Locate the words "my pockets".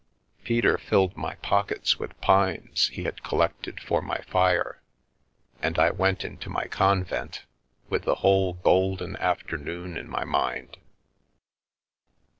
1.15-1.99